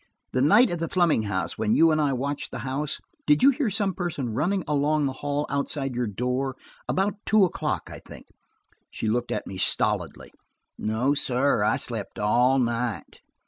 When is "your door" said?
5.93-6.55